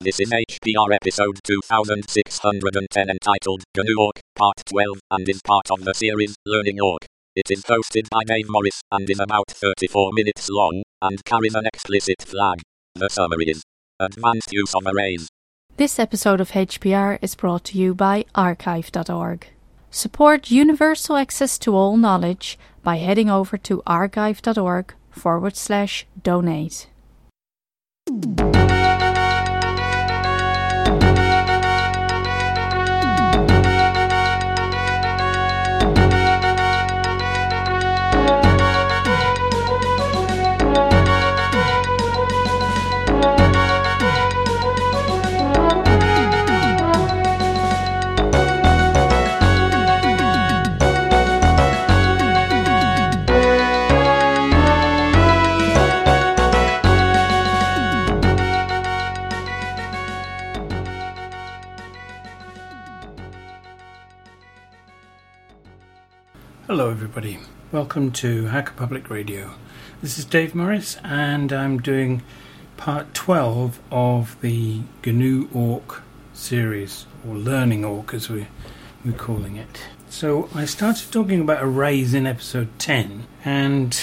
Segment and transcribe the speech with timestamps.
[0.00, 5.92] This is HPR episode 2610 entitled GNU Awk, Part 12, and is part of the
[5.92, 7.04] series Learning Awk.
[7.34, 11.66] It is hosted by Dave Morris and is about 34 minutes long and carries an
[11.66, 12.60] explicit flag.
[12.94, 13.64] The summary is
[13.98, 15.28] Advanced use of arrays.
[15.76, 19.48] This episode of HPR is brought to you by archive.org.
[19.90, 26.86] Support universal access to all knowledge by heading over to archive.org forward slash donate.
[66.68, 67.38] Hello, everybody.
[67.72, 69.54] Welcome to Hacker Public Radio.
[70.02, 72.22] This is Dave Morris, and I'm doing
[72.76, 76.02] part 12 of the GNU Awk
[76.34, 78.48] series, or Learning Awk as we,
[79.02, 79.84] we're calling it.
[80.10, 83.98] So, I started talking about arrays in episode 10, and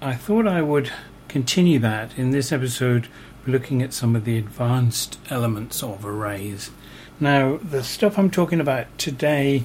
[0.00, 0.90] I thought I would
[1.28, 3.08] continue that in this episode,
[3.46, 6.70] looking at some of the advanced elements of arrays.
[7.20, 9.64] Now, the stuff I'm talking about today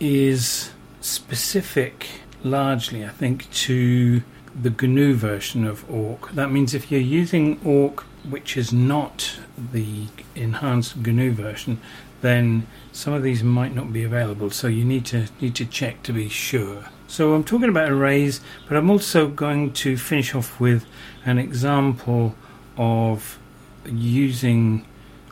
[0.00, 0.70] is
[1.06, 2.08] specific
[2.42, 4.22] largely, I think, to
[4.60, 6.32] the GNU version of Awk.
[6.32, 9.38] That means if you're using Awk, which is not
[9.72, 11.80] the enhanced GNU version,
[12.22, 14.50] then some of these might not be available.
[14.50, 16.86] So you need to need to check to be sure.
[17.06, 20.86] So I'm talking about arrays, but I'm also going to finish off with
[21.24, 22.34] an example
[22.76, 23.38] of
[23.84, 24.86] using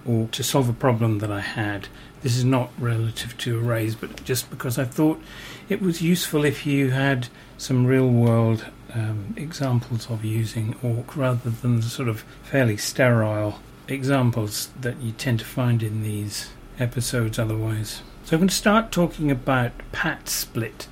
[0.07, 1.89] awk to solve a problem that I had.
[2.25, 5.21] This is not relative to arrays, but just because I thought
[5.69, 8.65] it was useful if you had some real world
[8.95, 15.13] um, examples of using Awk rather than the sort of fairly sterile examples that you
[15.13, 16.49] tend to find in these
[16.79, 18.01] episodes otherwise.
[18.25, 20.87] So I'm going to start talking about patsplit.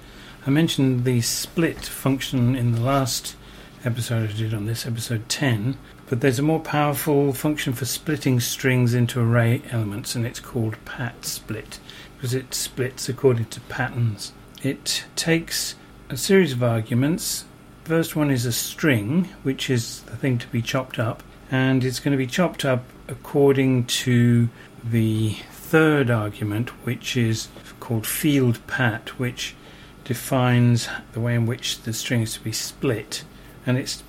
[0.47, 3.37] I mentioned the split function in the last
[3.87, 5.79] episode I did on this, episode 10,
[6.13, 10.77] but there's a more powerful function for splitting strings into array elements, and it's called
[10.85, 11.79] patsplit
[12.15, 14.35] because it splits according to patterns.
[14.63, 15.75] It takes
[16.11, 17.47] a series of arguments.
[17.85, 21.99] First one is a string, which is the thing to be chopped up, and it's
[21.99, 24.51] going to be chopped up according to
[24.85, 27.49] the third argument, which is
[27.81, 29.55] called fieldpat, which
[30.05, 33.25] defines the way in which the string is to be split,
[33.65, 34.03] and it's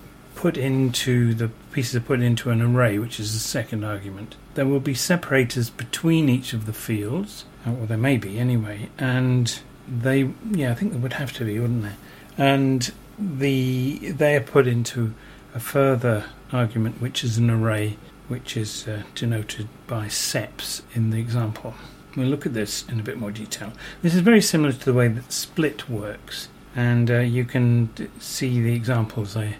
[0.43, 4.35] put into the pieces are put into an array, which is the second argument.
[4.55, 9.57] There will be separators between each of the fields, or there may be anyway, and
[9.87, 11.97] they yeah I think there would have to be, wouldn't there?
[12.37, 15.13] And the they are put into
[15.55, 17.95] a further argument, which is an array,
[18.27, 21.73] which is uh, denoted by seps in the example.
[22.17, 23.71] We'll look at this in a bit more detail.
[24.01, 28.61] This is very similar to the way that split works, and uh, you can see
[28.61, 29.55] the examples I,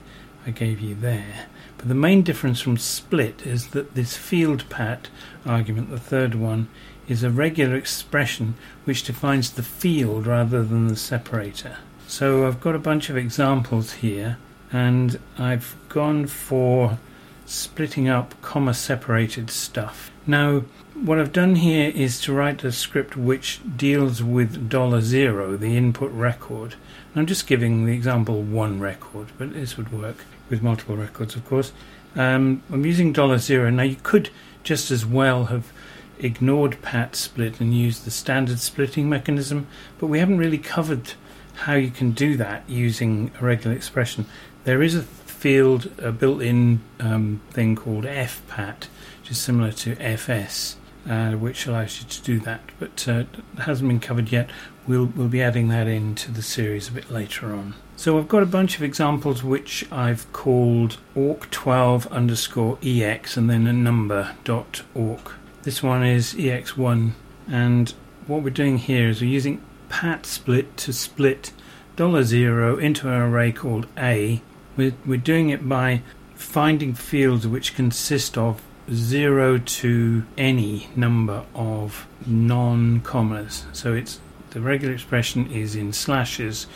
[0.46, 1.48] I gave you there.
[1.78, 5.08] But the main difference from split is that this fieldpat
[5.46, 6.68] argument, the third one,
[7.08, 8.56] is a regular expression
[8.86, 11.78] which defines the field rather than the separator.
[12.08, 14.38] So I've got a bunch of examples here,
[14.72, 16.98] and I've gone for
[17.46, 20.12] splitting up comma separated stuff.
[20.26, 25.58] Now, what I've done here is to write a script which deals with dollar zero,
[25.58, 26.76] the input record.
[27.14, 30.18] And I'm just giving the example one record, but this would work
[30.50, 31.72] with multiple records, of course.
[32.16, 33.70] Um, I'm using dollar zero.
[33.70, 34.30] Now, you could
[34.64, 35.72] just as well have
[36.20, 39.68] ignored patsplit and used the standard splitting mechanism,
[40.00, 41.14] but we haven't really covered
[41.54, 44.26] how you can do that using a regular expression.
[44.64, 48.88] There is a field, a built-in um, thing called fpat,
[49.22, 50.78] which is similar to fs,
[51.10, 53.24] uh, which allows you to do that, but uh,
[53.60, 54.50] hasn't been covered yet.
[54.88, 57.76] We'll we'll be adding that into the series a bit later on.
[58.04, 63.66] So I've got a bunch of examples which I've called awk12 underscore ex and then
[63.66, 65.36] a number dot awk.
[65.62, 67.12] This one is ex1,
[67.50, 67.94] and
[68.28, 71.54] what we're doing here is we're using patsplit to split
[71.96, 74.42] dollar zero into an array called a.
[74.76, 76.02] We're, we're doing it by
[76.36, 78.62] finding fields which consist of
[78.92, 83.66] zero to any number of non commas.
[83.72, 84.20] So it's
[84.54, 86.68] the regular expression is in slashes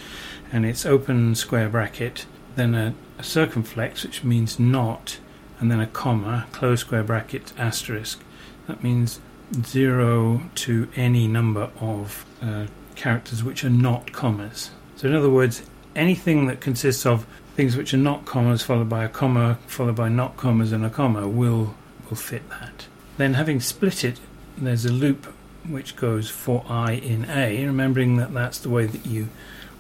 [0.52, 2.26] and it's open square bracket,
[2.56, 5.20] then a, a circumflex, which means not,
[5.60, 8.22] and then a comma, close square bracket, asterisk.
[8.68, 9.20] That means
[9.64, 14.72] 0 to any number of uh, characters which are not commas.
[14.96, 15.64] So, in other words,
[15.96, 17.26] anything that consists of
[17.56, 20.90] things which are not commas followed by a comma followed by not commas and a
[20.90, 21.76] comma will
[22.10, 22.88] will fit that.
[23.18, 24.20] Then, having split it,
[24.58, 25.34] there's a loop
[25.70, 29.30] which goes for i in a, remembering that that's the way that you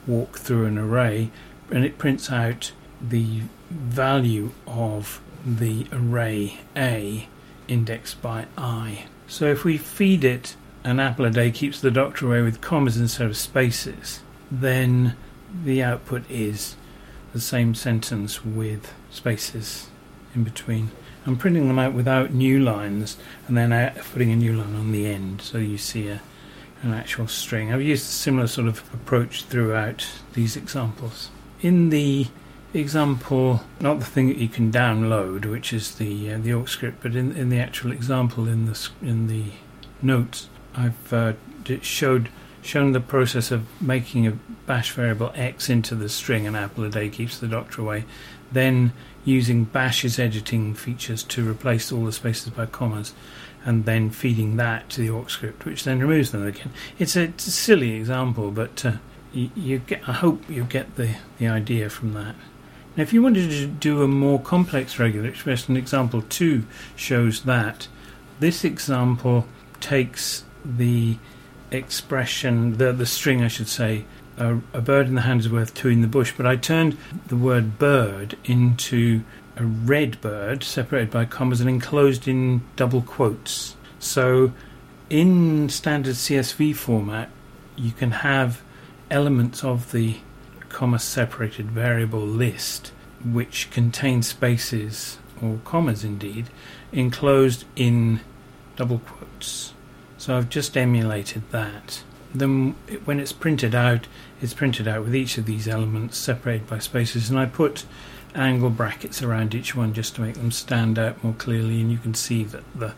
[0.05, 1.29] walk through an array,
[1.71, 7.27] and it prints out the value of the array a
[7.67, 9.05] indexed by i.
[9.27, 12.97] So if we feed it an apple a day keeps the doctor away with commas
[12.97, 15.15] instead of spaces, then
[15.63, 16.75] the output is
[17.33, 19.89] the same sentence with spaces
[20.37, 20.91] in between.
[21.25, 23.17] I'm printing them out without new lines
[23.47, 26.21] and then putting a new line on the end so you see a,
[26.81, 27.73] an actual string.
[27.73, 31.29] I've used a similar sort of approach throughout these examples.
[31.61, 32.27] In the
[32.73, 36.99] example, not the thing that you can download, which is the uh, the awk script,
[37.01, 39.45] but in in the actual example in the in the
[40.01, 41.33] notes, I've uh,
[41.81, 42.29] showed
[42.61, 44.31] shown the process of making a
[44.65, 48.05] bash variable x into the string an apple a day keeps the doctor away,
[48.51, 48.91] then
[49.27, 53.13] using bash's editing features to replace all the spaces by commas,
[53.65, 56.71] and then feeding that to the awk script, which then removes them again.
[56.97, 58.93] It's a, it's a silly example, but uh,
[59.33, 60.07] you, you, get.
[60.07, 62.35] I hope you get the the idea from that.
[62.95, 66.63] Now, if you wanted to do a more complex regular expression, example two
[66.95, 67.89] shows that.
[68.39, 69.45] This example
[69.81, 71.17] takes the
[71.71, 74.05] expression, the, the string, I should say,
[74.37, 76.97] a, a, bird in the hand is worth two in the bush, but I turned
[77.27, 79.23] the word bird into
[79.55, 83.75] a red bird, separated by commas and enclosed in double quotes.
[83.99, 84.53] So
[85.09, 87.29] in standard CSV format,
[87.75, 88.61] you can have
[89.09, 90.17] elements of the
[90.69, 92.91] comma separated variable list
[93.23, 96.47] which contain spaces or commas indeed
[96.91, 98.19] enclosed in
[98.75, 99.73] double quotes.
[100.17, 102.03] So I've just emulated that.
[102.33, 102.75] Then
[103.05, 104.07] when it's printed out,
[104.41, 107.85] it's printed out with each of these elements separated by spaces, and I put
[108.35, 111.97] angle brackets around each one just to make them stand out more clearly, and you
[111.97, 112.93] can see that the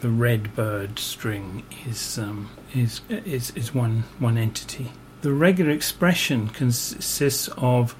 [0.00, 4.92] the red bird string is um, is is is one one entity.
[5.22, 7.96] The regular expression consists of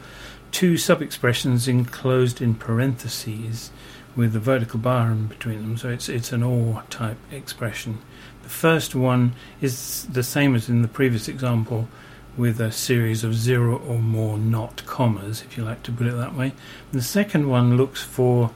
[0.53, 3.71] two sub-expressions enclosed in parentheses
[4.15, 7.99] with a vertical bar in between them, so it's it's an OR type expression.
[8.47, 11.89] The first one is the same as in the previous example,
[12.37, 16.15] with a series of zero or more not commas, if you like to put it
[16.15, 16.53] that way.
[16.93, 18.53] The second one looks for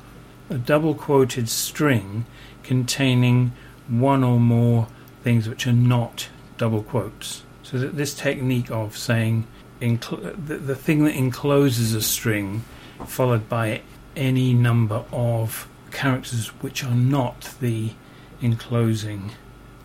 [0.49, 2.25] a double quoted string
[2.63, 3.51] containing
[3.89, 4.87] one or more
[5.25, 7.43] things which are not double quotes.
[7.65, 9.45] So that this technique of saying
[9.81, 12.63] the, the thing that encloses a string
[13.07, 13.83] followed by
[14.15, 17.95] any number of characters which are not the
[18.41, 19.33] enclosing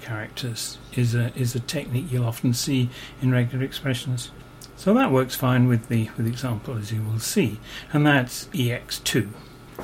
[0.06, 2.90] characters is a is a technique you'll often see
[3.22, 4.32] in regular expressions.
[4.78, 7.60] So that works fine with the with the example as you will see,
[7.92, 9.30] and that's ex2.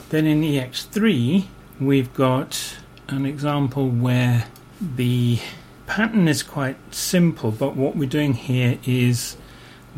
[0.09, 1.47] Then in ex3
[1.79, 2.77] we've got
[3.07, 4.47] an example where
[4.79, 5.39] the
[5.87, 9.35] pattern is quite simple, but what we're doing here is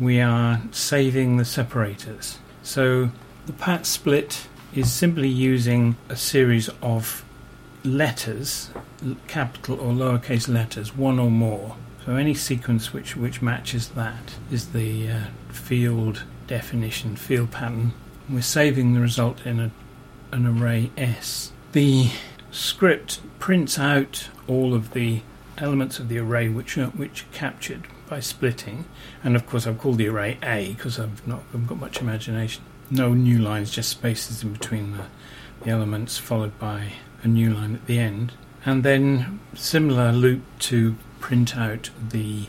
[0.00, 2.38] we are saving the separators.
[2.62, 3.10] So
[3.46, 7.24] the patsplit is simply using a series of
[7.84, 8.70] letters,
[9.26, 11.76] capital or lowercase letters, one or more.
[12.04, 17.92] So any sequence which, which matches that is the uh, field definition, field pattern.
[18.28, 19.70] We're saving the result in a,
[20.32, 21.52] an array S.
[21.72, 22.10] The
[22.50, 25.22] script prints out all of the
[25.58, 28.84] elements of the array which are, which are captured by splitting,
[29.22, 32.62] and of course I've called the array A because I've not I've got much imagination.
[32.90, 35.06] No new lines, just spaces in between the,
[35.62, 36.92] the elements, followed by
[37.24, 38.32] a new line at the end,
[38.64, 42.46] and then similar loop to print out the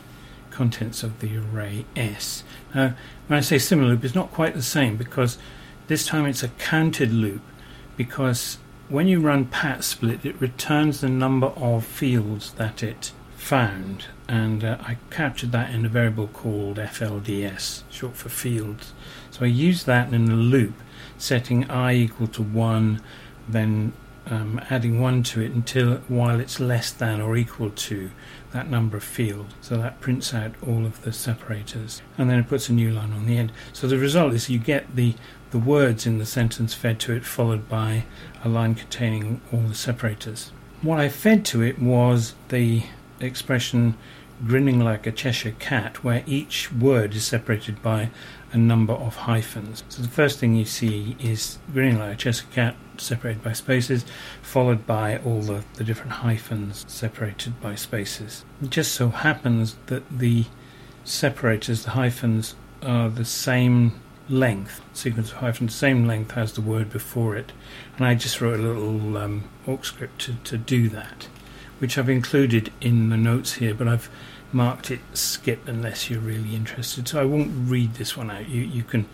[0.50, 2.44] contents of the array S.
[2.74, 2.94] Now,
[3.26, 5.38] when I say similar loop, it's not quite the same because
[5.88, 7.42] this time it's a counted loop
[7.96, 14.64] because when you run patsplit, it returns the number of fields that it found, and
[14.64, 18.92] uh, I captured that in a variable called FLDS, short for fields.
[19.30, 20.74] So I used that in a loop,
[21.18, 23.00] setting i equal to 1,
[23.48, 23.92] then
[24.26, 28.10] um, adding 1 to it until while it's less than or equal to
[28.52, 29.54] that number of fields.
[29.60, 33.12] So that prints out all of the separators, and then it puts a new line
[33.12, 33.52] on the end.
[33.72, 35.14] So the result is you get the
[35.50, 38.04] the words in the sentence fed to it, followed by
[38.44, 40.50] a line containing all the separators.
[40.82, 42.82] What I fed to it was the
[43.20, 43.96] expression
[44.44, 48.10] grinning like a Cheshire cat, where each word is separated by
[48.52, 49.84] a number of hyphens.
[49.88, 54.04] So the first thing you see is grinning like a Cheshire cat separated by spaces,
[54.42, 58.44] followed by all the, the different hyphens separated by spaces.
[58.62, 60.44] It just so happens that the
[61.04, 66.90] separators, the hyphens, are the same length, sequence of hyphens, same length as the word
[66.90, 67.52] before it.
[67.96, 71.28] And I just wrote a little um, awk script to, to do that,
[71.78, 74.10] which I've included in the notes here, but I've
[74.52, 77.08] marked it skip unless you're really interested.
[77.08, 78.48] So I won't read this one out.
[78.48, 79.08] You, you can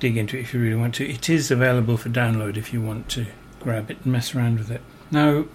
[0.00, 1.08] dig into it if you really want to.
[1.08, 3.26] It is available for download if you want to
[3.60, 4.80] grab it and mess around with it.
[5.10, 5.46] Now,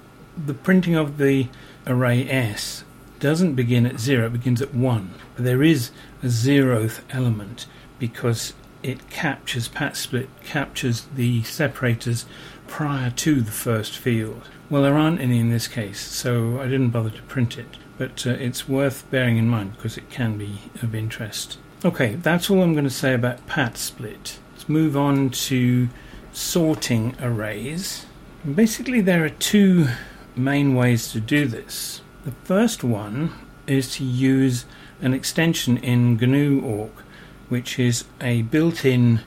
[0.46, 1.48] the printing of the
[1.86, 2.84] array S
[3.20, 5.13] doesn't begin at zero, it begins at one.
[5.36, 7.68] But there is a zeroth element
[8.00, 12.25] because it captures, patsplit captures the separators
[12.68, 14.50] prior to the first field.
[14.70, 17.78] Well, there aren't any in this case, so I didn't bother to print it.
[18.04, 21.58] But uh, it's worth bearing in mind because it can be of interest.
[21.86, 24.40] Okay, that's all I'm going to say about patsplit.
[24.52, 25.88] Let's move on to
[26.34, 28.06] sorting arrays.
[28.44, 29.88] Basically, there are two
[30.36, 32.02] main ways to do this.
[32.26, 33.32] The first one
[33.68, 34.66] is to use
[35.00, 37.06] an extension in GNU awk,
[37.48, 39.22] which is a built-in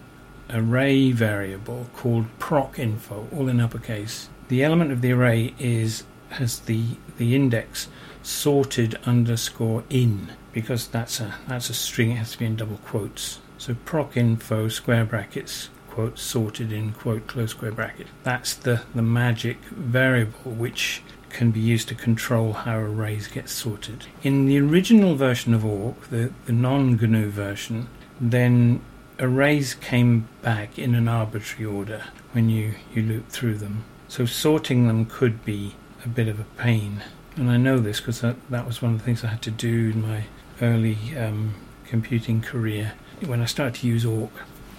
[0.50, 4.28] array variable called procinfo, all in uppercase.
[4.48, 6.84] The element of the array is has the
[7.16, 7.88] the index
[8.26, 12.12] sorted underscore in because that's a that's a string.
[12.12, 13.38] It has to be in double quotes.
[13.58, 18.08] So PROCINFO square brackets quote sorted in quote close square bracket.
[18.22, 24.06] That's the the magic variable which can be used to control how arrays get sorted.
[24.22, 28.80] In the original version of awk, the, the non-GNU version, then
[29.18, 33.84] arrays came back in an arbitrary order when you, you loop through them.
[34.08, 37.02] So sorting them could be a bit of a pain.
[37.36, 39.50] And I know this because that, that was one of the things I had to
[39.50, 40.24] do in my
[40.62, 41.54] early um,
[41.86, 42.94] computing career.
[43.24, 44.32] When I started to use awk,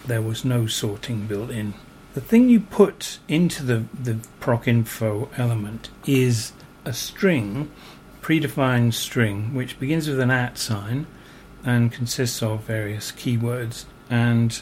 [0.06, 1.76] there was no sorting built in.
[2.14, 7.72] The thing you put into the, the procinfo element is a string,
[8.22, 11.06] predefined string, which begins with an at sign
[11.64, 13.86] and consists of various keywords.
[14.10, 14.60] And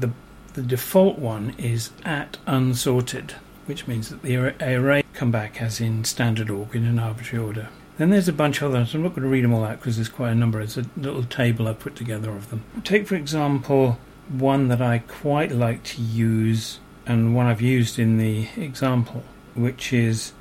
[0.00, 0.12] the,
[0.54, 3.34] the default one is at unsorted,
[3.66, 7.68] which means that the array come back as in standard awk in an arbitrary order.
[7.96, 8.94] Then there's a bunch of others.
[8.94, 10.60] I'm not going to read them all out because there's quite a number.
[10.60, 12.64] It's a little table I put together of them.
[12.82, 18.18] Take, for example, one that I quite like to use and one I've used in
[18.18, 19.22] the example,
[19.54, 20.32] which is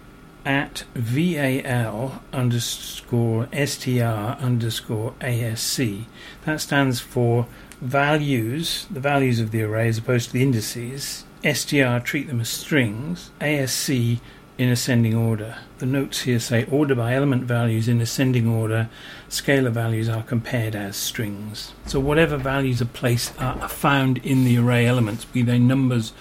[0.45, 6.05] at VAL underscore STR underscore ASC.
[6.45, 7.47] That stands for
[7.81, 11.25] values, the values of the array as opposed to the indices.
[11.43, 13.31] STR treat them as strings.
[13.41, 14.19] ASC
[14.57, 15.57] in ascending order.
[15.79, 18.89] The notes here say order by element values in ascending order,
[19.29, 21.73] scalar values are compared as strings.
[21.87, 26.13] So whatever values are placed are found in the array elements, be they numbers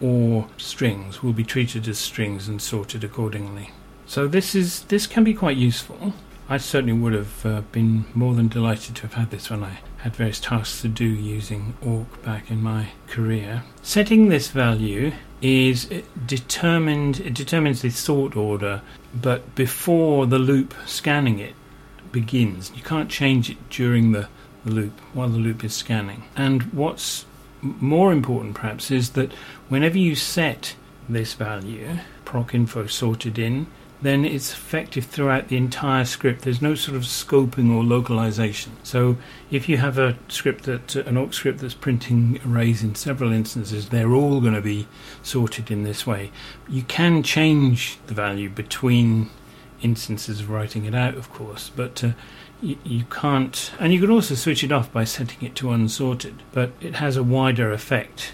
[0.00, 3.70] or strings, will be treated as strings and sorted accordingly.
[4.06, 6.14] So this is this can be quite useful.
[6.52, 9.78] I certainly would have uh, been more than delighted to have had this when I
[9.98, 13.62] had various tasks to do using awk back in my career.
[13.82, 15.88] Setting this value is
[16.26, 18.82] determined it determines the sort order
[19.14, 21.54] but before the loop scanning it
[22.12, 24.28] begins you can't change it during the,
[24.64, 27.24] the loop while the loop is scanning and what's
[27.62, 29.32] more important perhaps is that
[29.70, 30.74] whenever you set
[31.08, 33.66] this value PROCINFO sorted in
[34.02, 36.42] then it's effective throughout the entire script.
[36.42, 38.72] There's no sort of scoping or localization.
[38.82, 39.18] So
[39.50, 43.90] if you have a script that an awk script that's printing arrays in several instances,
[43.90, 44.88] they're all going to be
[45.22, 46.32] sorted in this way.
[46.68, 49.28] You can change the value between
[49.82, 52.12] instances of writing it out, of course, but uh,
[52.62, 53.72] you, you can't.
[53.78, 57.16] And you can also switch it off by setting it to unsorted, but it has
[57.16, 58.32] a wider effect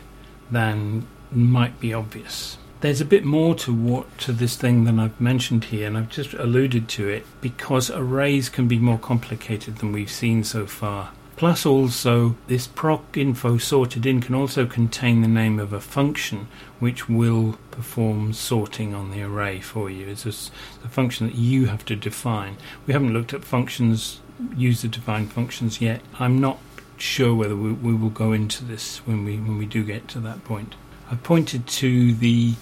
[0.50, 5.20] than might be obvious there's a bit more to what to this thing than I've
[5.20, 9.92] mentioned here, and I've just alluded to it because arrays can be more complicated than
[9.92, 11.12] we've seen so far.
[11.36, 17.10] Plus, also, this PROCINFO sorted in can also contain the name of a function which
[17.10, 20.08] will perform sorting on the array for you.
[20.08, 22.56] It's a, a function that you have to define.
[22.86, 24.20] We haven't looked at functions,
[24.56, 26.00] user defined functions yet.
[26.18, 26.58] I'm not
[26.96, 30.20] sure whether we, we will go into this when we when we do get to
[30.20, 30.74] that point.
[31.08, 32.54] I pointed to the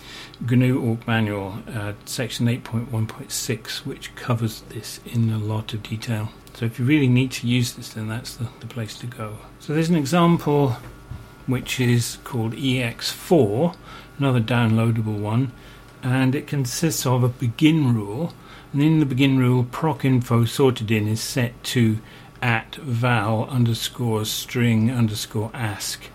[0.47, 6.29] GNU Awk Manual, uh, section 8.1.6, which covers this in a lot of detail.
[6.53, 9.39] So if you really need to use this, then that's the, the place to go.
[9.61, 10.77] So there's an example
[11.47, 13.75] which is called EX4,
[14.19, 15.53] another downloadable one,
[16.03, 18.35] and it consists of a begin rule.
[18.75, 21.99] And in the begin rule, PROCINFO sorted in is set to
[22.43, 26.11] at val underscore string underscore ask,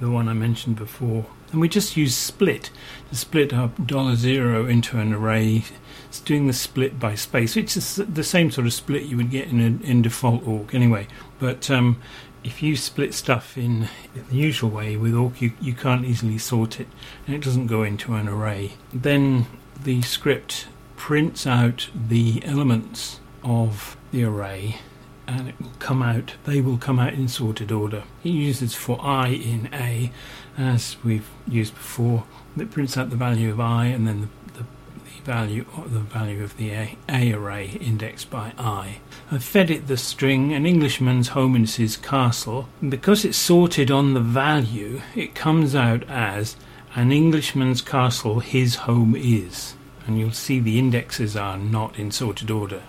[0.00, 2.72] the one I mentioned before And we just use split
[3.10, 5.62] to split up dollar zero into an array.
[6.08, 9.30] It's doing the split by space, which is the same sort of split you would
[9.30, 11.06] get in a, in default awk anyway.
[11.38, 12.02] But um,
[12.42, 13.88] if you split stuff in
[14.30, 16.88] the usual way with awk, you, you can't easily sort it,
[17.24, 18.72] and it doesn't go into an array.
[18.92, 19.46] Then
[19.80, 24.78] the script prints out the elements of the array
[25.26, 28.04] and it will come out, they will come out in sorted order.
[28.22, 30.10] It uses for i in A,
[30.56, 32.24] as we've used before.
[32.56, 34.64] It prints out the value of i and then the, the,
[35.04, 38.98] the value the value of the A, A array indexed by i.
[39.30, 42.68] I've fed it the string an Englishman's home is his castle.
[42.80, 46.56] And because it's sorted on the value, it comes out as
[46.94, 49.74] an Englishman's castle his home is.
[50.06, 52.82] And you'll see the indexes are not in sorted order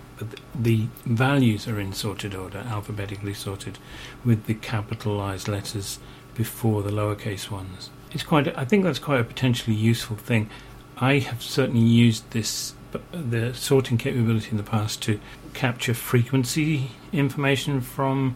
[0.63, 3.77] the values are in sorted order, alphabetically sorted,
[4.23, 5.99] with the capitalized letters
[6.33, 7.89] before the lowercase ones.
[8.11, 8.57] It's quite.
[8.57, 10.49] I think that's quite a potentially useful thing.
[10.97, 12.73] I have certainly used this
[13.11, 15.19] the sorting capability in the past to
[15.53, 18.35] capture frequency information from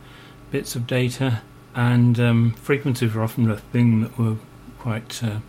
[0.51, 1.41] bits of data,
[1.75, 4.35] and um, frequencies are often a thing that were
[4.79, 5.39] quite uh,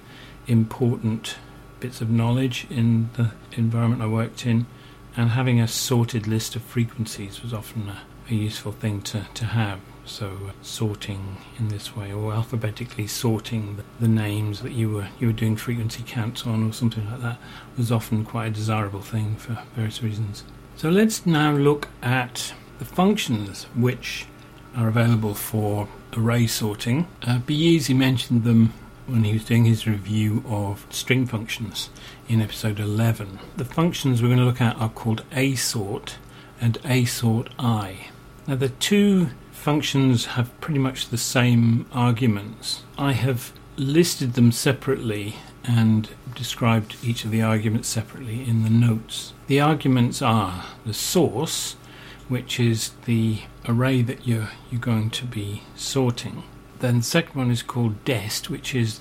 [0.46, 1.36] important
[1.80, 4.66] bits of knowledge in the environment I worked in
[5.16, 9.44] and having a sorted list of frequencies was often a, a useful thing to, to
[9.44, 9.80] have.
[10.04, 15.08] So uh, sorting in this way, or alphabetically sorting the, the, names that you were
[15.20, 17.38] you were doing frequency counts on, or something like that,
[17.76, 20.42] was often quite a desirable thing for various reasons.
[20.76, 24.26] So let's now look at the functions which
[24.74, 27.06] are available for array sorting.
[27.22, 28.72] Uh, b-yeezi mentioned them
[29.10, 31.90] when he was doing his review of string functions
[32.28, 33.40] in episode 11.
[33.56, 36.14] The functions we're going to look at are called asort
[36.60, 38.08] and asort i.
[38.46, 42.82] Now, the two functions have pretty much the same arguments.
[42.96, 49.32] I have listed them separately and described each of the arguments separately in the notes.
[49.48, 51.74] The arguments are the source,
[52.28, 56.44] which is the array that you're, you're going to be sorting.
[56.80, 59.00] Then the second one is called dest, which is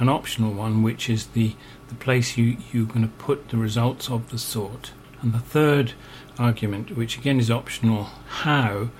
[0.00, 1.54] an optional one, which is the,
[1.88, 4.90] the place you, you're going to put the results of the sort.
[5.20, 5.92] And the third
[6.36, 8.90] argument, which again is optional, how,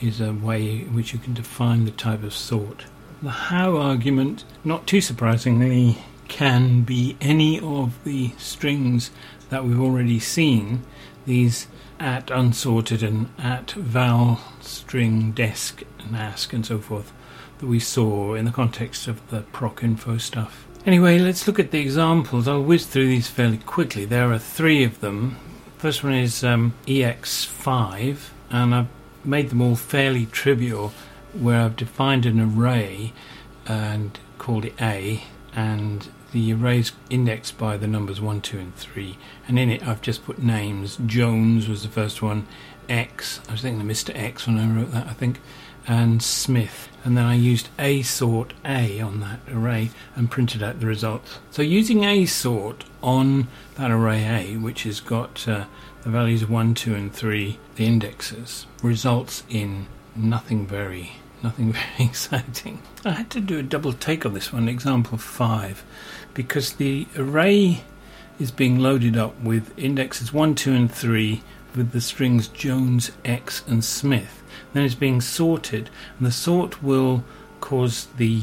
[0.00, 2.84] is a way in which you can define the type of sort.
[3.20, 9.10] The how argument, not too surprisingly, can be any of the strings
[9.50, 10.84] that we've already seen.
[11.26, 11.66] These
[11.98, 17.12] at unsorted and at val string desc and ask and so forth
[17.62, 20.66] that we saw in the context of the PROCINFO stuff.
[20.84, 22.48] Anyway, let's look at the examples.
[22.48, 24.04] I'll whiz through these fairly quickly.
[24.04, 25.36] There are three of them.
[25.78, 28.88] First one is um, EX5, and I've
[29.24, 30.92] made them all fairly trivial,
[31.32, 33.12] where I've defined an array
[33.66, 35.22] and called it A,
[35.54, 39.16] and the array is indexed by the numbers 1, 2, and 3.
[39.46, 40.98] And in it, I've just put names.
[41.06, 42.48] Jones was the first one,
[42.88, 44.10] X, I was thinking of Mr.
[44.16, 45.40] X when I wrote that, I think,
[45.86, 50.86] and Smith and then I used asort A on that array and printed out the
[50.86, 51.38] results.
[51.50, 55.64] So using asort on that array A, which has got uh,
[56.02, 61.12] the values 1, 2 and 3, the indexes, results in nothing very
[61.42, 62.80] nothing very exciting.
[63.04, 65.84] I had to do a double take on this one, example 5,
[66.34, 67.82] because the array
[68.38, 71.42] is being loaded up with indexes 1, 2 and 3
[71.74, 74.41] with the strings Jones, X and Smith
[74.72, 77.24] then it's being sorted, and the sort will
[77.60, 78.42] cause the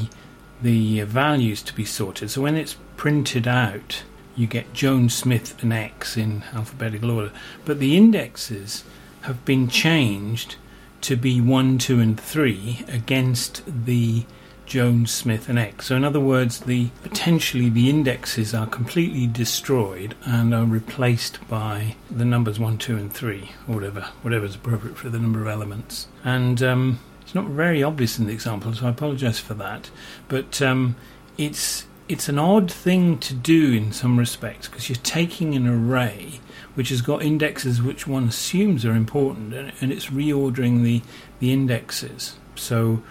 [0.62, 2.30] the values to be sorted.
[2.30, 4.02] So when it's printed out,
[4.36, 7.32] you get Jones, Smith, and X in alphabetical order,
[7.64, 8.84] but the indexes
[9.22, 10.56] have been changed
[11.02, 14.24] to be one, two, and three against the
[14.70, 15.86] Jones, Smith, and X.
[15.86, 21.96] So, in other words, the potentially the indexes are completely destroyed and are replaced by
[22.08, 25.48] the numbers one, two, and three, or whatever, whatever is appropriate for the number of
[25.48, 26.06] elements.
[26.22, 29.90] And um, it's not very obvious in the example, so I apologise for that.
[30.28, 30.94] But um,
[31.36, 36.40] it's it's an odd thing to do in some respects because you're taking an array
[36.74, 41.02] which has got indexes which one assumes are important and, and it's reordering the
[41.40, 42.36] the indexes.
[42.54, 43.02] So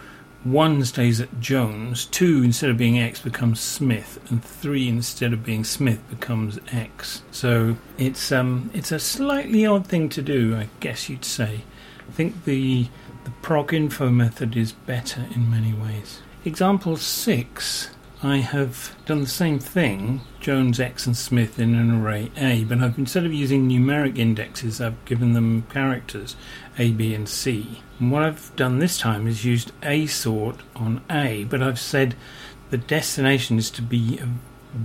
[0.43, 5.43] one stays at Jones, two instead of being X becomes Smith, and three instead of
[5.43, 7.23] being Smith becomes X.
[7.31, 11.61] So it's um it's a slightly odd thing to do, I guess you'd say.
[12.07, 12.87] I think the
[13.25, 16.21] the PROCINFO method is better in many ways.
[16.45, 17.89] Example six
[18.21, 22.79] I have done the same thing, Jones, X, and Smith in an array A, but
[22.79, 26.35] I've instead of using numeric indexes, I've given them characters
[26.77, 27.81] A, B, and C.
[27.97, 32.15] And what I've done this time is used asort on A, but I've said
[32.71, 34.19] the destination is to be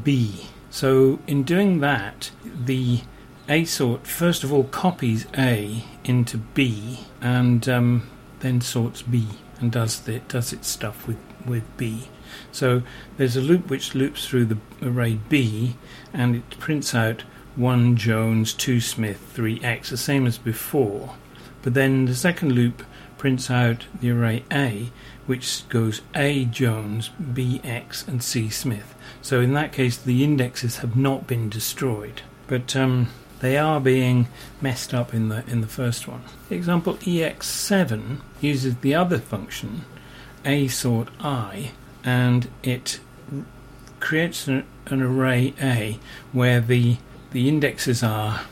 [0.05, 0.47] B.
[0.71, 3.01] So in doing that, the
[3.49, 8.09] asort first of all copies A into B and um,
[8.41, 9.27] then sorts B
[9.59, 12.09] and does the, does its stuff with, with B.
[12.53, 12.83] So
[13.17, 15.77] there's a loop which loops through the array B
[16.13, 17.23] and it prints out
[17.57, 21.15] 1 Jones, 2 Smith, 3 X, the same as before.
[21.63, 22.83] But then the second loop
[23.17, 24.91] prints out the array A,
[25.27, 28.95] which goes A Jones, B X, and C Smith.
[29.23, 33.09] So in that case, the indexes have not been destroyed, but um,
[33.41, 34.29] they are being
[34.61, 36.23] messed up in the in the first one.
[36.51, 39.85] Example EX7 uses the other function,
[40.45, 41.71] A sort I,
[42.05, 43.01] and it
[44.01, 45.99] creates an, an array A
[46.33, 46.99] where the
[47.33, 48.43] the indexes are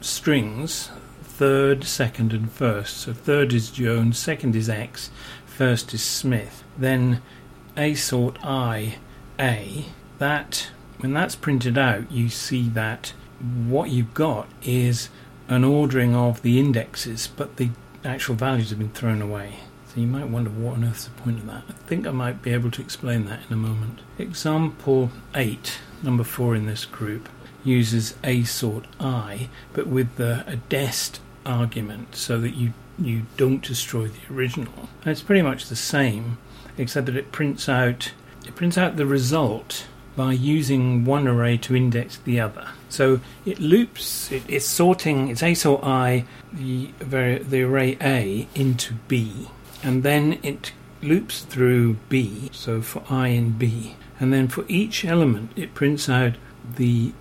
[0.00, 0.90] strings
[1.36, 2.96] third, second, and first.
[2.96, 5.10] So third is Jones, second is X,
[5.44, 6.64] first is Smith.
[6.78, 7.20] Then
[7.76, 8.94] asorti
[9.38, 9.84] A.
[10.16, 13.12] That when that's printed out, you see that
[13.68, 15.10] what you've got is
[15.48, 17.68] an ordering of the indexes, but the
[18.02, 19.58] actual values have been thrown away.
[19.96, 21.62] You might wonder what on earth's the point of that.
[21.68, 24.00] I think I might be able to explain that in a moment.
[24.18, 27.30] Example 8, number 4 in this group,
[27.64, 34.08] uses A sort I, but with the, adest argument so that you, you don't destroy
[34.08, 34.88] the original.
[35.02, 36.36] And it's pretty much the same,
[36.76, 38.12] except that it prints out
[38.46, 42.68] it prints out the result by using one array to index the other.
[42.88, 49.48] So it loops, it, it's sorting, it's asorti, the, the array A into B,
[49.82, 55.04] and then it loops through B, so for I in B, and then for each
[55.04, 56.34] element it prints out
[56.76, 57.12] the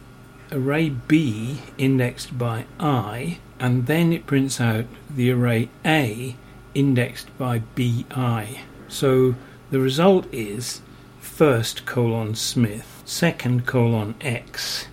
[0.52, 6.36] array B indexed by I, and then it prints out the array A
[6.74, 8.60] indexed by BI.
[8.88, 9.36] So
[9.72, 10.82] the result is
[11.20, 14.88] first colon Smith, second colon X,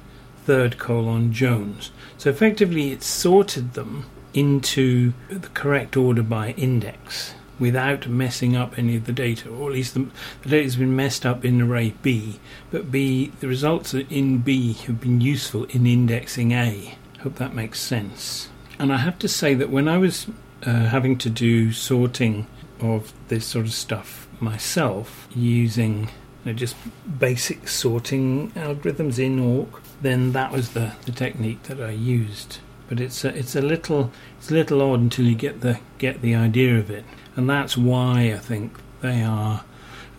[0.45, 1.93] third colon Jones.
[2.19, 8.97] So effectively it's sorted them into the correct order by index without messing up any
[8.97, 10.01] of the data, or at least the,
[10.43, 12.41] the data has been messed up in array B,
[12.73, 16.97] but B, the results in B have been useful in indexing A.
[17.21, 18.49] Hope that makes sense.
[18.81, 20.27] And I have to say that when I was
[20.67, 22.49] uh, having to do sorting
[22.81, 26.09] of this sort of stuff myself using
[26.45, 26.75] you know, just
[27.19, 32.59] basic sorting algorithms in awk, then that was the, the technique that I used.
[32.89, 36.21] But it's a, it's a little it's a little odd until you get the get
[36.23, 37.05] the idea of it
[37.37, 39.65] and that's why I think they are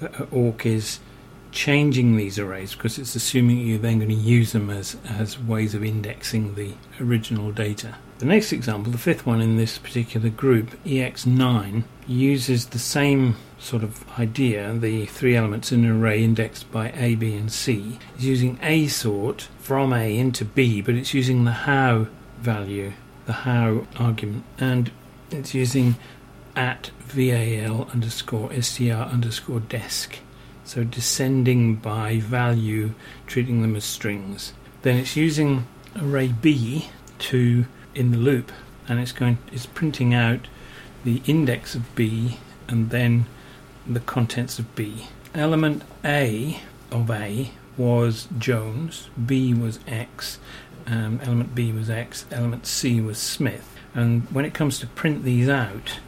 [0.01, 0.99] uh, awk is
[1.51, 5.75] changing these arrays because it's assuming you're then going to use them as as ways
[5.75, 7.95] of indexing the original data.
[8.19, 13.83] The next example, the fifth one in this particular group, EX9, uses the same sort
[13.83, 17.99] of idea, the three elements in an array indexed by A, B, and C.
[18.15, 22.07] It's using asort from A into B, but it's using the how
[22.39, 22.93] value,
[23.25, 24.91] the how argument, and
[25.31, 25.95] it's using
[26.55, 30.17] at val underscore str underscore desc.
[30.65, 32.93] So descending by value,
[33.27, 34.53] treating them as strings.
[34.81, 35.65] Then it's using
[36.01, 36.89] array B
[37.19, 38.51] to in the loop,
[38.87, 40.47] and it's going it's printing out
[41.03, 42.37] the index of B
[42.67, 43.25] and then
[43.85, 45.07] the contents of B.
[45.33, 46.61] Element A
[46.91, 50.39] of A was Jones, B was X,
[50.87, 53.69] um, element B was X, element C was Smith.
[53.93, 55.99] And when it comes to print these out,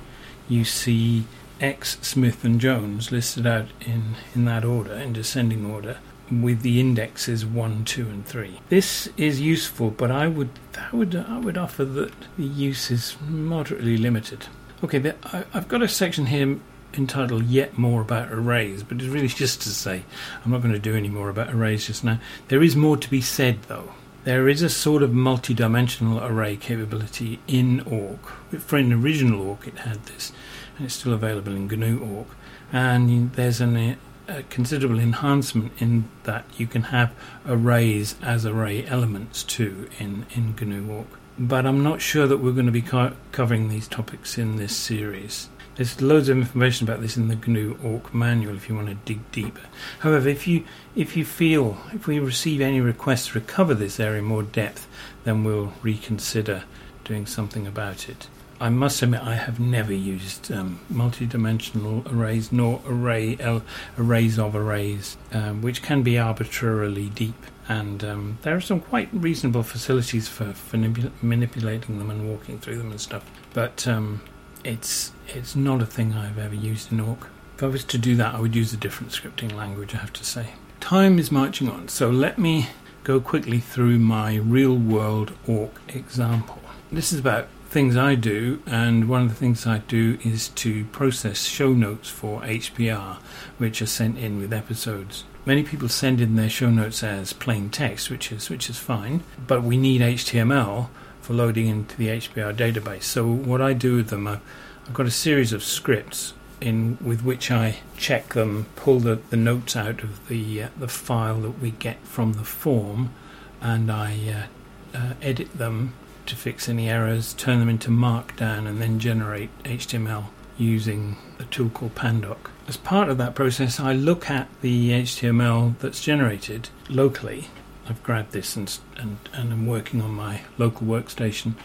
[0.48, 1.26] you see
[1.60, 5.98] X, Smith, and Jones listed out in, in that order, in descending order,
[6.32, 8.60] with the indexes 1, 2, and 3.
[8.70, 10.50] This is useful, but I would,
[10.92, 14.48] I would, I would offer that the use is moderately limited.
[14.84, 16.60] Okay, I, I've got a section here
[16.94, 20.04] entitled Yet More About Arrays, but it's really just to say
[20.44, 22.20] I'm not going to do any more about arrays just now.
[22.48, 23.94] There is more to be said, though.
[24.26, 28.32] There is a sort of multi-dimensional array capability in awk.
[28.60, 30.32] For an original awk, it had this,
[30.76, 32.36] and it's still available in GNU awk.
[32.74, 37.14] And there's an, a considerable enhancement in that you can have
[37.48, 41.20] arrays as array elements too in, in GNU awk.
[41.38, 44.76] But I'm not sure that we're going to be co- covering these topics in this
[44.76, 45.50] series.
[45.76, 48.96] There's loads of information about this in the GNU awk manual if you want to
[48.96, 49.68] dig deeper.
[50.00, 50.64] However, if you
[50.96, 54.88] if you feel if we receive any requests to recover this area in more depth,
[55.26, 56.64] then we'll reconsider
[57.04, 58.28] doing something about it.
[58.60, 63.62] I must admit I have never used um, multi-dimensional arrays nor array L,
[63.98, 67.36] arrays of arrays, um, which can be arbitrarily deep.
[67.68, 72.78] And um, there are some quite reasonable facilities for, for manipulating them and walking through
[72.78, 73.30] them and stuff.
[73.54, 74.22] But um,
[74.66, 77.30] it's it's not a thing I've ever used in awk.
[77.56, 80.14] If I was to do that, I would use a different scripting language, I have
[80.14, 80.50] to say.
[80.80, 82.68] Time is marching on, so let me
[83.04, 86.62] go quickly through my real world awk example.
[86.92, 90.86] This is about things I do, and one of the things I do is to
[90.86, 93.18] process show notes for HPR,
[93.58, 95.24] which are sent in with episodes.
[95.46, 99.24] Many people send in their show notes as plain text, which is which is fine,
[99.48, 100.90] but we need HTML
[101.26, 103.04] for loading into the HPR database.
[103.04, 104.42] So what I do with them, I've,
[104.86, 109.38] I've got a series of scripts in with which I check them, pull the, the
[109.38, 113.12] notes out of the uh, the file that we get from the form,
[113.60, 114.48] and I
[114.94, 115.94] uh, uh, edit them
[116.28, 120.26] to fix any errors, turn them into Markdown, and then generate HTML
[120.58, 122.38] using a tool called Pandoc.
[122.68, 127.48] As part of that process, I look at the HTML that's generated locally.
[127.88, 131.56] I've grabbed this and and, and I'm working on my local workstation,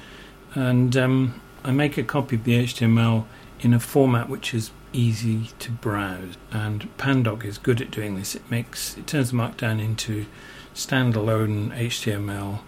[0.55, 3.25] and um, I make a copy of the HTML
[3.61, 6.37] in a format which is easy to browse.
[6.51, 8.35] And Pandoc is good at doing this.
[8.35, 10.27] It makes it turns the Markdown into
[10.75, 12.61] standalone HTML,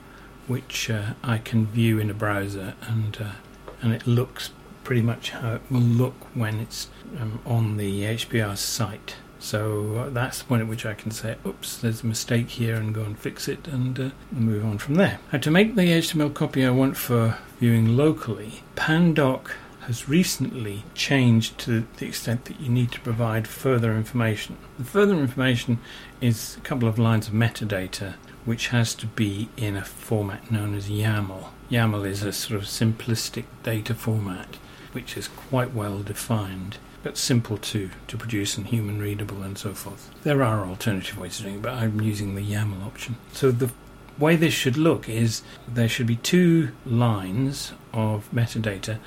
[0.46, 3.32] which uh, I can view in a browser, and uh,
[3.80, 4.50] and it looks
[4.84, 6.88] pretty much how it will look when it's
[7.18, 9.16] um, on the HPR site.
[9.42, 12.76] So uh, that's the point at which I can say, oops, there's a mistake here
[12.76, 15.18] and go and fix it and uh, move on from there.
[15.32, 19.50] Now, to make the HTML copy I want for viewing locally, Pandoc
[19.80, 24.56] has recently changed to the extent that you need to provide further information.
[24.78, 25.80] The further information
[26.20, 30.76] is a couple of lines of metadata which has to be in a format known
[30.76, 31.48] as YAML.
[31.68, 34.56] YAML is a sort of simplistic data format
[34.92, 39.74] which is quite well defined but simple to, to produce and human readable and so
[39.74, 40.10] forth.
[40.22, 43.16] There are alternative ways of doing it, but I'm using the YAML option.
[43.32, 43.70] So the
[44.18, 48.98] way this should look is there should be two lines of metadata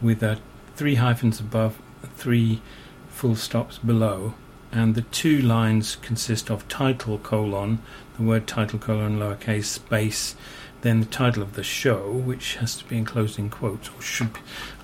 [0.00, 0.36] with uh,
[0.76, 1.80] three hyphens above,
[2.16, 2.62] three
[3.08, 4.34] full stops below,
[4.72, 7.80] and the two lines consist of title colon,
[8.16, 10.36] the word title colon lowercase space,
[10.82, 14.32] then the title of the show, which has to be enclosed in quotes, or should
[14.32, 14.40] be,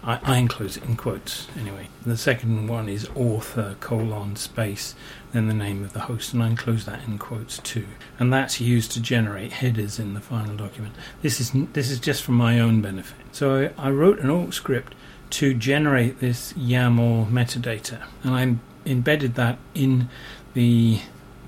[0.06, 1.88] I, I enclose it in quotes anyway.
[2.04, 4.94] The second one is author colon space,
[5.32, 7.86] then the name of the host, and I enclose that in quotes too.
[8.18, 10.94] And that's used to generate headers in the final document.
[11.22, 13.18] This is this is just for my own benefit.
[13.32, 14.94] So I, I wrote an awk script
[15.28, 20.08] to generate this YAML metadata, and I embedded that in
[20.54, 21.00] the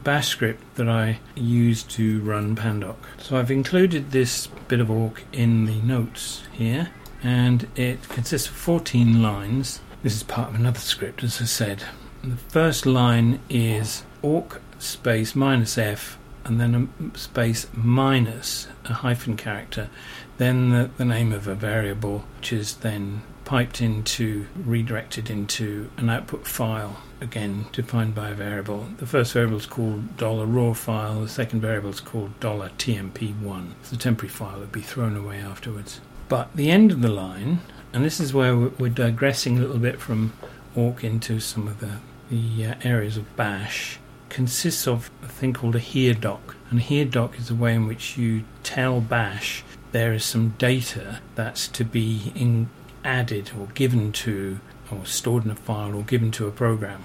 [0.02, 2.96] bash script that I use to run Pandoc.
[3.18, 6.90] So I've included this bit of awk in the notes here,
[7.22, 9.80] and it consists of 14 lines.
[10.02, 11.84] This is part of another script, as I said.
[12.22, 19.36] The first line is awk space minus f and then a space minus a hyphen
[19.36, 19.90] character,
[20.38, 26.10] then the, the name of a variable, which is then piped into, redirected into an
[26.10, 28.86] output file, again defined by a variable.
[28.98, 33.70] The first variable is called $raw file, the second variable is called $tmp1.
[33.80, 36.00] It's a temporary file that will be thrown away afterwards.
[36.28, 37.60] But the end of the line,
[37.92, 40.32] and this is where we're digressing a little bit from
[40.76, 41.98] awk into some of the,
[42.30, 46.54] the uh, areas of bash, consists of a thing called a here doc.
[46.70, 51.20] And here doc is a way in which you tell bash there is some data
[51.34, 52.68] that's to be in,
[53.04, 54.60] added or given to
[54.90, 57.04] or stored in a file or given to a program.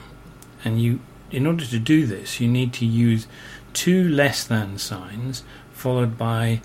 [0.63, 0.99] And you
[1.31, 3.27] in order to do this you need to use
[3.73, 6.61] two less than signs followed by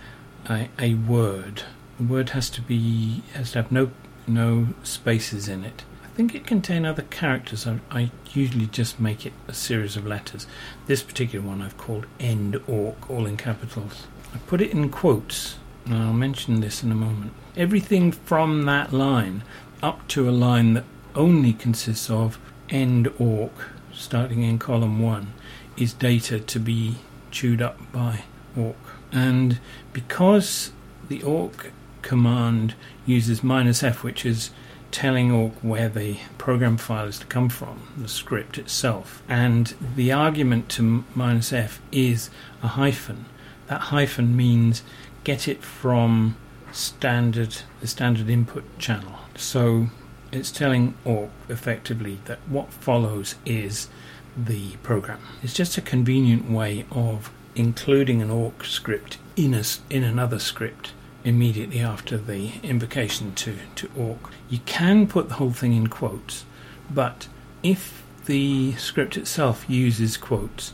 [0.48, 1.62] a, a word.
[1.98, 3.90] The word has to be has to have no
[4.26, 5.84] no spaces in it.
[6.04, 7.66] I think it contain other characters.
[7.66, 10.46] I, I usually just make it a series of letters.
[10.86, 14.06] This particular one I've called end awk, all in capitals.
[14.34, 15.56] I put it in quotes,
[15.86, 19.42] and I'll mention this in a moment everything from that line
[19.82, 20.84] up to a line that
[21.14, 22.38] only consists of
[22.70, 25.32] end awk, starting in column 1
[25.76, 26.96] is data to be
[27.30, 28.22] chewed up by
[28.56, 28.76] awk.
[29.10, 29.58] and
[29.92, 30.70] because
[31.08, 31.70] the awk
[32.08, 32.74] command
[33.06, 34.50] uses minus f which is
[34.90, 40.10] telling awk where the program file is to come from the script itself and the
[40.10, 42.30] argument to minus f is
[42.62, 43.26] a hyphen
[43.68, 44.82] that hyphen means
[45.24, 46.36] get it from
[46.72, 49.14] standard the standard input channel.
[49.36, 49.88] So
[50.32, 53.88] it's telling awk effectively that what follows is
[54.36, 55.20] the program.
[55.42, 60.92] It's just a convenient way of including an awk script in a, in another script
[61.24, 64.30] immediately after the invocation to, to awk.
[64.48, 66.44] You can put the whole thing in quotes,
[66.90, 67.28] but
[67.62, 70.72] if the script itself uses quotes,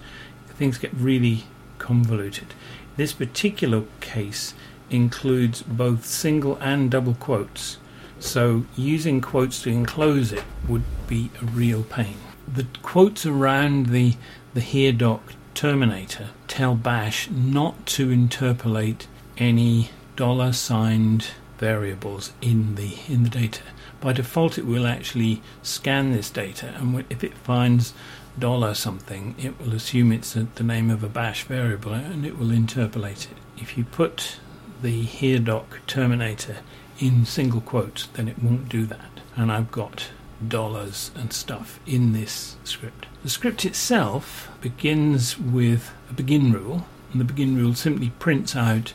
[0.49, 1.45] things get really
[1.79, 2.55] convoluted.
[2.97, 4.55] This particular case
[4.91, 7.79] includes both single and double quotes,
[8.21, 12.17] so using quotes to enclose it would be a real pain.
[12.47, 14.15] the quotes around the
[14.53, 19.07] the here doc terminator tell Bash not to interpolate
[19.39, 23.63] any dollar signed variables in the in the data.
[24.01, 27.95] By default, it will actually scan this data, and if it finds
[28.39, 32.51] dollar something, it will assume it's the name of a bash variable, and it will
[32.51, 33.39] interpolate it.
[33.57, 34.37] If you put
[34.83, 36.59] the here doc terminator
[36.99, 39.21] in single quotes, then it won't do that.
[39.37, 40.11] And I've got
[40.47, 43.07] dollars and stuff in this script.
[43.23, 48.93] The script itself begins with a begin rule, and the begin rule simply prints out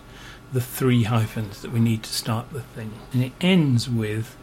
[0.51, 2.93] the three hyphens that we need to start the thing.
[3.13, 4.35] And it ends with,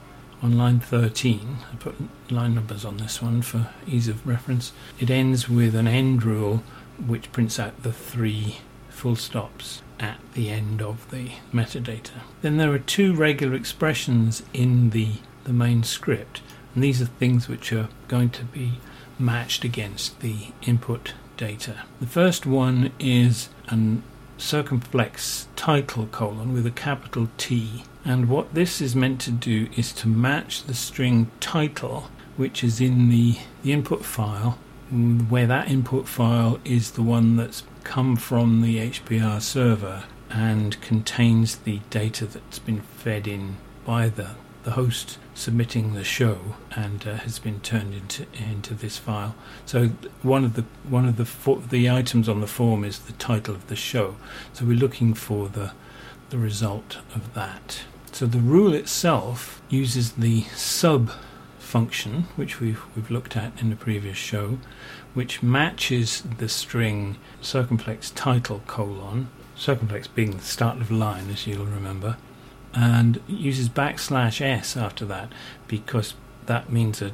[0.42, 1.96] on line 13, I put
[2.30, 6.62] line numbers on this one for ease of reference, it ends with an end rule
[7.04, 12.22] which prints out the three full stops at the end of the metadata.
[12.42, 15.14] Then there are two regular expressions in the,
[15.44, 16.40] the main script,
[16.74, 18.74] and these are things which are going to be
[19.18, 21.82] matched against the input data.
[22.00, 24.02] The first one is an
[24.38, 27.84] circumflex title colon with a capital T.
[28.04, 32.80] And what this is meant to do is to match the string title, which is
[32.80, 34.58] in the, the input file,
[35.28, 41.56] where that input file is the one that's come from the HPR server and contains
[41.56, 44.30] the data that's been fed in by the,
[44.64, 46.38] the host submitting the show
[46.74, 49.36] and uh, has been turned into into this file.
[49.66, 49.90] So
[50.22, 53.68] one of the one of the the items on the form is the title of
[53.68, 54.16] the show.
[54.54, 55.72] So we're looking for the
[56.30, 57.82] the result of that.
[58.12, 61.12] So the rule itself uses the sub
[61.58, 64.58] function, which we've we've looked at in the previous show,
[65.12, 71.64] which matches the string circumflex title colon circumflex being the start of line, as you'll
[71.64, 72.16] remember,
[72.76, 75.32] and uses backslash s after that
[75.66, 77.12] because that means a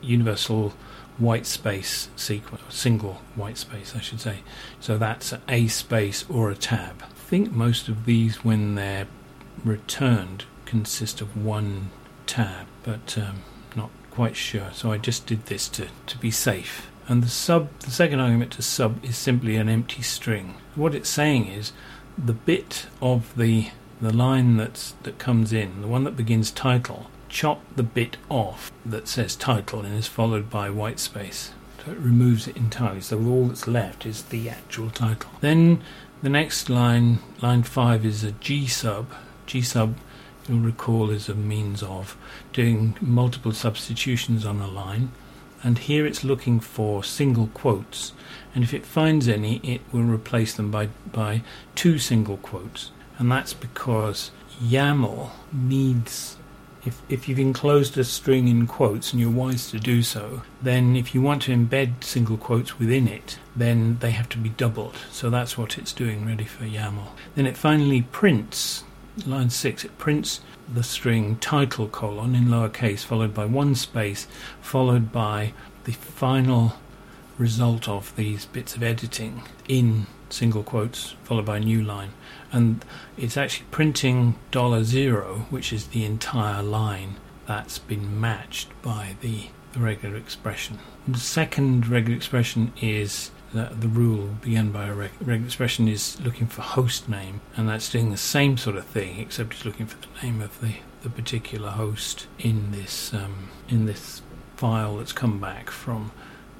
[0.00, 0.72] universal
[1.18, 4.38] white space sequence, single white space, I should say.
[4.80, 7.02] So that's a space or a tab.
[7.02, 9.06] I think most of these, when they're
[9.62, 11.90] returned, consist of one
[12.26, 13.42] tab, but um,
[13.76, 14.70] not quite sure.
[14.72, 16.90] So I just did this to, to be safe.
[17.06, 20.54] And the sub, the second argument to sub is simply an empty string.
[20.74, 21.72] What it's saying is
[22.16, 23.68] the bit of the
[24.02, 28.72] the line that's that comes in, the one that begins title, chop the bit off
[28.84, 31.52] that says title and is followed by white space.
[31.84, 33.00] So it removes it entirely.
[33.00, 35.30] So all that's left is the actual title.
[35.40, 35.82] Then
[36.20, 39.06] the next line, line five, is a G sub.
[39.46, 39.96] G sub,
[40.48, 42.16] you'll recall, is a means of
[42.52, 45.12] doing multiple substitutions on a line.
[45.62, 48.12] And here it's looking for single quotes.
[48.52, 51.42] And if it finds any, it will replace them by, by
[51.76, 52.90] two single quotes
[53.22, 56.36] and that's because YAML needs
[56.84, 60.96] if, if you've enclosed a string in quotes and you're wise to do so, then
[60.96, 64.96] if you want to embed single quotes within it, then they have to be doubled.
[65.12, 67.10] So that's what it's doing ready for YAML.
[67.36, 68.82] Then it finally prints,
[69.24, 70.40] line 6, it prints
[70.74, 74.26] the string title colon in lowercase followed by one space
[74.60, 75.52] followed by
[75.84, 76.72] the final
[77.38, 82.10] result of these bits of editing in single quotes followed by a new line
[82.52, 82.84] and
[83.16, 87.16] it's actually printing dollar zero, which is the entire line
[87.46, 90.78] that's been matched by the, the regular expression.
[91.08, 96.20] The second regular expression is that the rule began by a reg- regular expression is
[96.20, 99.86] looking for host name, and that's doing the same sort of thing, except it's looking
[99.86, 104.22] for the name of the, the particular host in this um, in this
[104.56, 106.12] file that's come back from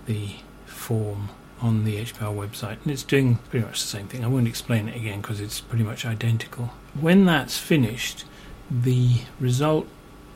[0.07, 0.31] the
[0.67, 1.29] form
[1.63, 4.25] on the HPR website, and it's doing pretty much the same thing.
[4.25, 6.71] I won't explain it again because it's pretty much identical.
[7.01, 8.25] When that's finished,
[8.71, 9.87] the result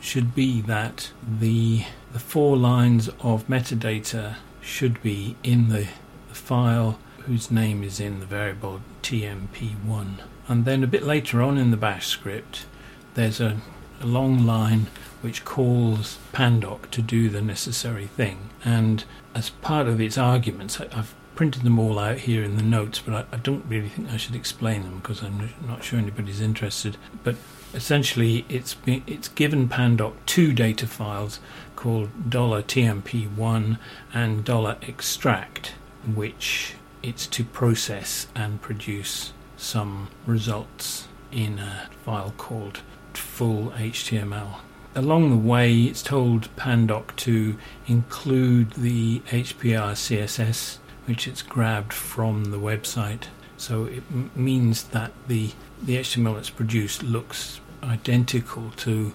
[0.00, 5.88] should be that the the four lines of metadata should be in the,
[6.28, 10.20] the file whose name is in the variable tmp1.
[10.48, 12.66] And then a bit later on in the bash script,
[13.14, 13.60] there's a,
[14.00, 14.86] a long line
[15.22, 18.50] which calls pandoc to do the necessary thing.
[18.64, 22.98] And as part of its arguments, I've printed them all out here in the notes,
[22.98, 26.40] but I, I don't really think I should explain them because I'm not sure anybody's
[26.40, 26.96] interested.
[27.22, 27.36] But
[27.74, 31.38] essentially, it's it's given Pandoc two data files
[31.76, 33.78] called $tmp1
[34.14, 34.48] and
[34.88, 35.74] $extract,
[36.14, 42.80] which it's to process and produce some results in a file called
[43.12, 44.56] full HTML
[44.96, 52.46] along the way, it's told Pandoc to include the HPR CSS, which it's grabbed from
[52.46, 53.24] the website.
[53.56, 59.12] So it m- means that the the HTML that's produced looks identical to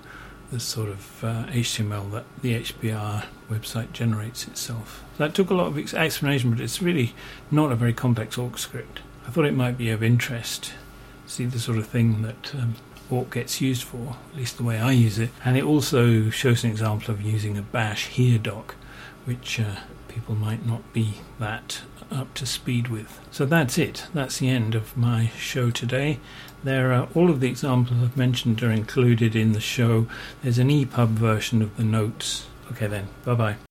[0.52, 5.04] the sort of uh, HTML that the HPR website generates itself.
[5.18, 7.14] That took a lot of ex- explanation, but it's really
[7.50, 9.00] not a very complex awk script.
[9.26, 10.74] I thought it might be of interest.
[11.26, 12.76] See the sort of thing that um,
[13.12, 15.30] awk gets used for, at least the way I use it.
[15.44, 18.76] And it also shows an example of using a bash here doc,
[19.26, 21.82] which uh, people might not be that
[22.12, 23.20] up to speed with.
[23.32, 24.08] So that's it.
[24.14, 26.20] That's the end of my show today.
[26.64, 30.08] There are all of the examples I've mentioned are included in the show.
[30.44, 32.48] There's an EPUB version of the notes.
[32.72, 33.08] Okay then.
[33.26, 33.71] Bye bye.